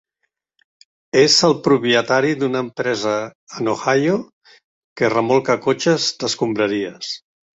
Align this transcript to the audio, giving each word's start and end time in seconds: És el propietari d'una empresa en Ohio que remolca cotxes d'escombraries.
És 1.23 1.35
el 1.47 1.53
propietari 1.67 2.31
d'una 2.39 2.63
empresa 2.67 3.13
en 3.59 3.69
Ohio 3.75 4.17
que 5.01 5.13
remolca 5.17 5.59
cotxes 5.69 6.11
d'escombraries. 6.25 7.13